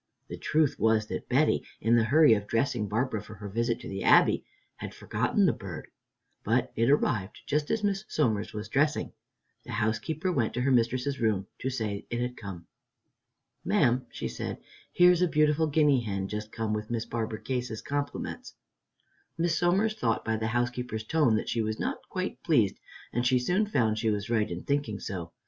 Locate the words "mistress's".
10.71-11.19